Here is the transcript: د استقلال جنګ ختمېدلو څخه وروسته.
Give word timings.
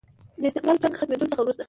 د 0.41 0.43
استقلال 0.49 0.77
جنګ 0.83 0.93
ختمېدلو 0.99 1.31
څخه 1.31 1.41
وروسته. 1.43 1.59